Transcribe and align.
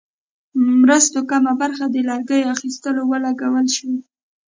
مرستو 0.81 1.19
کمه 1.29 1.53
برخه 1.61 1.85
د 1.89 1.95
لرګیو 2.09 2.49
اخیستلو 2.55 3.01
ولګول 3.11 3.67
شوې. 3.75 3.99